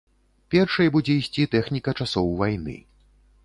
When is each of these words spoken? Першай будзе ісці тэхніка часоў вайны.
Першай 0.53 0.87
будзе 0.95 1.19
ісці 1.21 1.47
тэхніка 1.53 1.95
часоў 2.03 2.35
вайны. 2.43 2.75